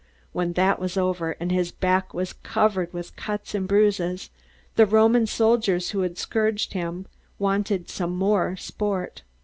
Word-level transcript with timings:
When 0.33 0.53
that 0.53 0.79
was 0.79 0.97
over, 0.97 1.33
and 1.39 1.51
his 1.51 1.71
back 1.71 2.11
was 2.11 2.33
covered 2.41 2.91
with 2.91 3.15
cuts 3.15 3.53
and 3.53 3.67
bruises, 3.67 4.31
the 4.75 4.87
Roman 4.87 5.27
soldiers 5.27 5.91
who 5.91 5.99
had 6.01 6.17
scourged 6.17 6.73
him 6.73 7.05
wanted 7.37 7.87
some 7.87 8.15
more 8.15 8.55
sport. 8.55 9.21